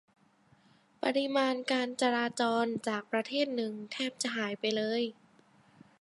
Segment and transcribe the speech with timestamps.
[1.03, 5.01] ปริมาณการจราจรจากประเทศหนึ่งแทบจะหายไปเลย